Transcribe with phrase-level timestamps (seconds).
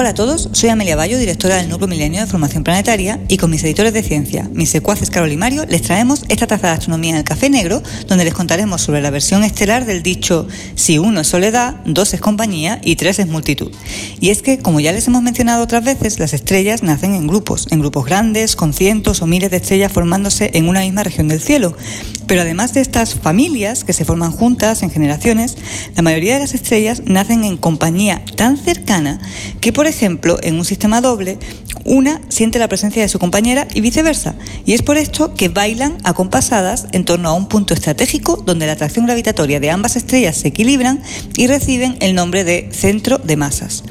[0.00, 3.50] Hola a todos, soy Amelia Bayo, directora del Núcleo Milenio de Formación Planetaria, y con
[3.50, 7.10] mis editores de ciencia, mis secuaces Carol y Mario, les traemos esta taza de astronomía
[7.10, 11.20] en el café negro, donde les contaremos sobre la versión estelar del dicho si uno
[11.20, 13.72] es soledad, dos es compañía y tres es multitud.
[14.20, 17.66] Y es que, como ya les hemos mencionado otras veces, las estrellas nacen en grupos,
[17.70, 21.42] en grupos grandes, con cientos o miles de estrellas formándose en una misma región del
[21.42, 21.76] cielo.
[22.30, 25.56] Pero además de estas familias que se forman juntas en generaciones,
[25.96, 29.18] la mayoría de las estrellas nacen en compañía tan cercana
[29.60, 31.40] que, por ejemplo, en un sistema doble,
[31.84, 34.36] una siente la presencia de su compañera y viceversa.
[34.64, 38.74] Y es por esto que bailan acompasadas en torno a un punto estratégico donde la
[38.74, 41.02] atracción gravitatoria de ambas estrellas se equilibran
[41.36, 43.82] y reciben el nombre de centro de masas.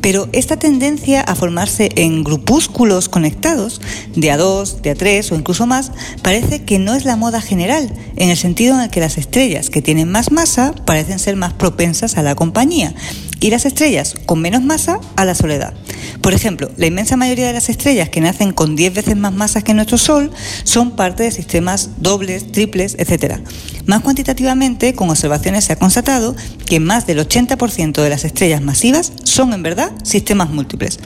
[0.00, 3.80] Pero esta tendencia a formarse en grupúsculos conectados,
[4.14, 7.40] de a dos, de a tres o incluso más, parece que no es la moda
[7.40, 11.36] general, en el sentido en el que las estrellas que tienen más masa parecen ser
[11.36, 12.94] más propensas a la compañía
[13.40, 15.74] y las estrellas con menos masa a la soledad.
[16.20, 19.64] Por ejemplo, la inmensa mayoría de las estrellas que nacen con 10 veces más masas
[19.64, 20.30] que nuestro Sol
[20.64, 23.40] son parte de sistemas dobles, triples, etc.
[23.86, 26.34] Más cuantitativamente, con observaciones se ha constatado
[26.66, 30.98] que más del 80% de las estrellas masivas son en verdad sistemas múltiples.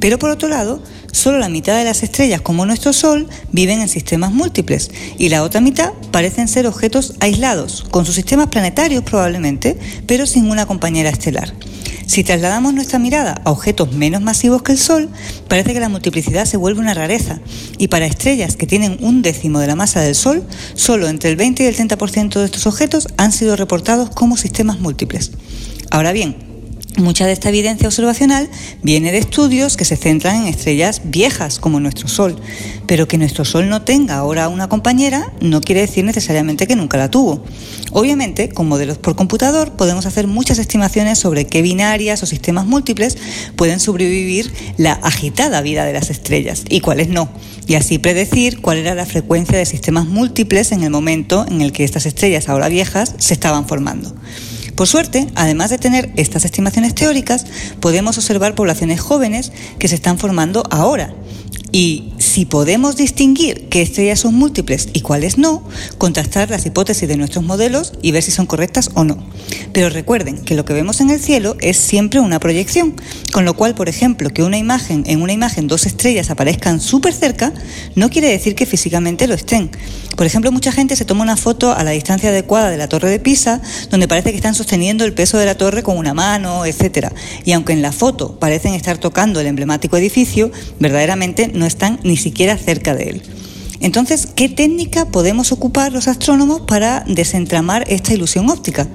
[0.00, 3.88] Pero por otro lado, solo la mitad de las estrellas como nuestro Sol viven en
[3.88, 9.78] sistemas múltiples y la otra mitad parecen ser objetos aislados, con sus sistemas planetarios probablemente,
[10.06, 11.52] pero sin una compañera estelar.
[12.10, 15.08] Si trasladamos nuestra mirada a objetos menos masivos que el Sol,
[15.46, 17.38] parece que la multiplicidad se vuelve una rareza,
[17.78, 20.42] y para estrellas que tienen un décimo de la masa del Sol,
[20.74, 24.80] solo entre el 20 y el 30% de estos objetos han sido reportados como sistemas
[24.80, 25.30] múltiples.
[25.92, 26.49] Ahora bien,
[26.96, 28.50] Mucha de esta evidencia observacional
[28.82, 32.36] viene de estudios que se centran en estrellas viejas como nuestro Sol,
[32.86, 36.98] pero que nuestro Sol no tenga ahora una compañera no quiere decir necesariamente que nunca
[36.98, 37.44] la tuvo.
[37.92, 43.16] Obviamente, con modelos por computador podemos hacer muchas estimaciones sobre qué binarias o sistemas múltiples
[43.54, 47.30] pueden sobrevivir la agitada vida de las estrellas y cuáles no,
[47.66, 51.72] y así predecir cuál era la frecuencia de sistemas múltiples en el momento en el
[51.72, 54.12] que estas estrellas ahora viejas se estaban formando.
[54.80, 57.44] Por suerte, además de tener estas estimaciones teóricas,
[57.80, 61.12] podemos observar poblaciones jóvenes que se están formando ahora.
[61.70, 65.64] Y si podemos distinguir qué estrellas son múltiples y cuáles no,
[65.98, 69.18] contrastar las hipótesis de nuestros modelos y ver si son correctas o no.
[69.72, 72.94] Pero recuerden que lo que vemos en el cielo es siempre una proyección,
[73.32, 77.14] con lo cual, por ejemplo, que una imagen en una imagen dos estrellas aparezcan súper
[77.14, 77.52] cerca
[77.96, 79.68] no quiere decir que físicamente lo estén.
[80.16, 83.10] Por ejemplo, mucha gente se toma una foto a la distancia adecuada de la torre
[83.10, 83.60] de Pisa,
[83.90, 87.12] donde parece que están sosteniendo el peso de la torre con una mano, etcétera.
[87.44, 92.19] Y aunque en la foto parecen estar tocando el emblemático edificio, verdaderamente no están ni
[92.20, 93.22] siquiera cerca de él.
[93.80, 98.86] Entonces, ¿qué técnica podemos ocupar los astrónomos para desentramar esta ilusión óptica?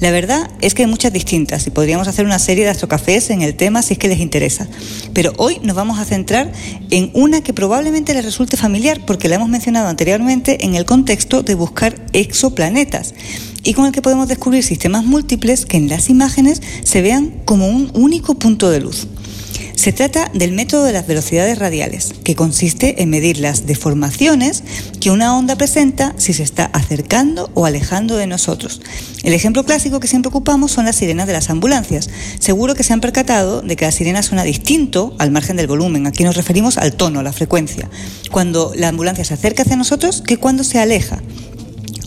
[0.00, 3.42] La verdad es que hay muchas distintas y podríamos hacer una serie de astrocafés en
[3.42, 4.66] el tema si es que les interesa.
[5.12, 6.52] Pero hoy nos vamos a centrar
[6.90, 11.42] en una que probablemente les resulte familiar porque la hemos mencionado anteriormente en el contexto
[11.42, 13.12] de buscar exoplanetas
[13.62, 17.68] y con el que podemos descubrir sistemas múltiples que en las imágenes se vean como
[17.68, 19.06] un único punto de luz.
[19.80, 24.62] Se trata del método de las velocidades radiales, que consiste en medir las deformaciones
[25.00, 28.82] que una onda presenta si se está acercando o alejando de nosotros.
[29.22, 32.10] El ejemplo clásico que siempre ocupamos son las sirenas de las ambulancias.
[32.40, 36.06] Seguro que se han percatado de que la sirena suena distinto al margen del volumen.
[36.06, 37.88] Aquí nos referimos al tono, a la frecuencia.
[38.30, 41.22] Cuando la ambulancia se acerca hacia nosotros que cuando se aleja.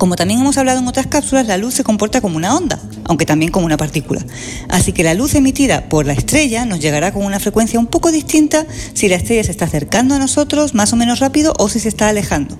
[0.03, 3.25] Como también hemos hablado en otras cápsulas, la luz se comporta como una onda, aunque
[3.25, 4.21] también como una partícula.
[4.67, 8.11] Así que la luz emitida por la estrella nos llegará con una frecuencia un poco
[8.11, 11.79] distinta si la estrella se está acercando a nosotros más o menos rápido o si
[11.79, 12.57] se está alejando.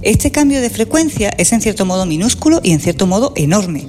[0.00, 3.88] Este cambio de frecuencia es en cierto modo minúsculo y en cierto modo enorme.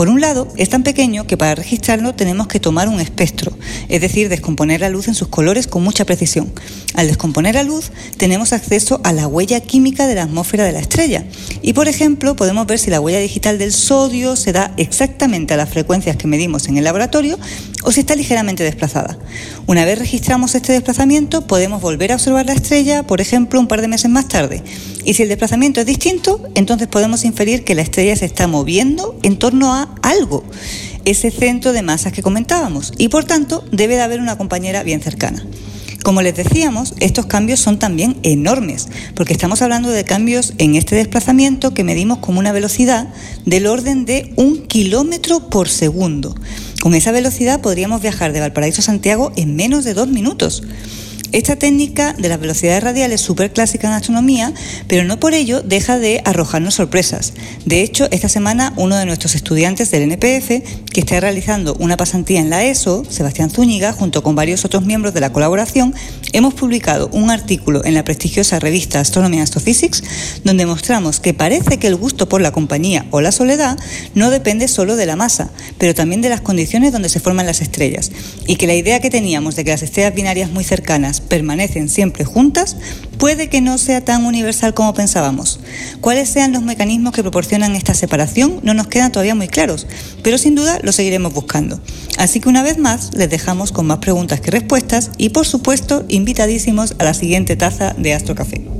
[0.00, 3.52] Por un lado, es tan pequeño que para registrarlo tenemos que tomar un espectro,
[3.90, 6.50] es decir, descomponer la luz en sus colores con mucha precisión.
[6.94, 10.78] Al descomponer la luz, tenemos acceso a la huella química de la atmósfera de la
[10.78, 11.26] estrella.
[11.60, 15.58] Y, por ejemplo, podemos ver si la huella digital del sodio se da exactamente a
[15.58, 17.38] las frecuencias que medimos en el laboratorio
[17.84, 19.18] o si está ligeramente desplazada.
[19.66, 23.80] Una vez registramos este desplazamiento, podemos volver a observar la estrella, por ejemplo, un par
[23.80, 24.62] de meses más tarde.
[25.04, 29.18] Y si el desplazamiento es distinto, entonces podemos inferir que la estrella se está moviendo
[29.22, 30.44] en torno a algo,
[31.04, 35.00] ese centro de masas que comentábamos, y por tanto debe de haber una compañera bien
[35.00, 35.44] cercana.
[36.02, 40.96] Como les decíamos, estos cambios son también enormes, porque estamos hablando de cambios en este
[40.96, 43.08] desplazamiento que medimos con una velocidad
[43.44, 46.34] del orden de un kilómetro por segundo.
[46.80, 50.62] Con esa velocidad podríamos viajar de Valparaíso a Santiago en menos de dos minutos.
[51.32, 54.52] Esta técnica de las velocidades radiales es súper clásica en astronomía,
[54.88, 57.34] pero no por ello deja de arrojarnos sorpresas.
[57.64, 60.48] De hecho, esta semana uno de nuestros estudiantes del NPF,
[60.92, 65.14] que está realizando una pasantía en la ESO, Sebastián Zúñiga, junto con varios otros miembros
[65.14, 65.94] de la colaboración,
[66.32, 70.02] hemos publicado un artículo en la prestigiosa revista Astronomy and Astrophysics,
[70.42, 73.78] donde mostramos que parece que el gusto por la compañía o la soledad
[74.16, 77.60] no depende solo de la masa, pero también de las condiciones donde se forman las
[77.60, 78.10] estrellas,
[78.50, 82.24] y que la idea que teníamos de que las estrellas binarias muy cercanas permanecen siempre
[82.24, 82.76] juntas
[83.16, 85.60] puede que no sea tan universal como pensábamos.
[86.00, 89.86] Cuáles sean los mecanismos que proporcionan esta separación no nos quedan todavía muy claros,
[90.24, 91.80] pero sin duda lo seguiremos buscando.
[92.18, 96.04] Así que una vez más les dejamos con más preguntas que respuestas y por supuesto
[96.08, 98.79] invitadísimos a la siguiente taza de Astro Café.